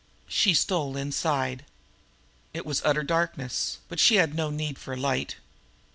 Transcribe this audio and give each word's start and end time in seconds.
She 0.27 0.55
stole 0.55 0.97
inside. 0.97 1.63
It 2.55 2.65
was 2.65 2.81
utterly 2.83 3.05
dark, 3.05 3.33
but 3.87 3.99
she 3.99 4.15
had 4.15 4.33
no 4.33 4.49
need 4.49 4.79
for 4.79 4.97
light. 4.97 5.35